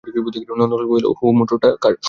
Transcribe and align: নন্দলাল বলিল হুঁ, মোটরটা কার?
নন্দলাল 0.51 0.85
বলিল 0.87 1.05
হুঁ, 1.17 1.31
মোটরটা 1.37 1.69
কার? 1.83 1.93